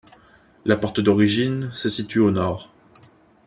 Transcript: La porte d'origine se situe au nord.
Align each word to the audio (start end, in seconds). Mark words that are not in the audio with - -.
La 0.65 0.77
porte 0.77 0.99
d'origine 0.99 1.69
se 1.73 1.87
situe 1.87 2.17
au 2.21 2.31
nord. 2.31 2.71